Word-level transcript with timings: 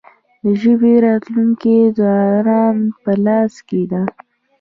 د 0.43 0.45
ژبې 0.61 0.93
راتلونکې 1.05 1.77
د 1.87 1.91
ځوانانو 1.97 2.87
په 3.03 3.11
لاس 3.25 3.53
کې 3.67 3.81
ده. 3.91 4.01